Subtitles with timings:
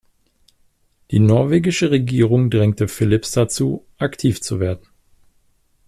[1.11, 4.87] Die norwegische Regierung drängte Phillips dazu, aktiv zu werden.